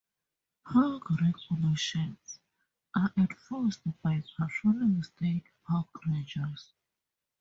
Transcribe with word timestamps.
Park 0.65 1.03
regulations 1.11 2.39
are 2.95 3.13
enforced 3.15 3.81
by 4.01 4.23
patrolling 4.35 5.03
state 5.03 5.43
park 5.67 5.89
rangers. 6.07 6.73